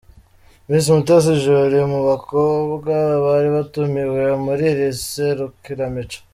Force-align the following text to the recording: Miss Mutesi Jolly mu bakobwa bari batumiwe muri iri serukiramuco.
Miss 0.67 0.85
Mutesi 0.95 1.33
Jolly 1.43 1.81
mu 1.93 1.99
bakobwa 2.09 2.93
bari 3.25 3.49
batumiwe 3.55 4.21
muri 4.45 4.63
iri 4.73 4.87
serukiramuco. 5.09 6.19